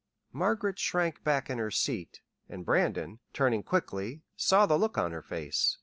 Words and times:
Margaret 0.33 0.79
shrank 0.79 1.23
back 1.23 1.47
in 1.47 1.59
her 1.59 1.69
seat, 1.69 2.21
and 2.49 2.65
Brandon, 2.65 3.19
turning 3.33 3.61
quickly, 3.61 4.23
saw 4.35 4.65
the 4.65 4.75
look 4.79 4.97
on 4.97 5.11
her 5.11 5.21
face. 5.21 5.77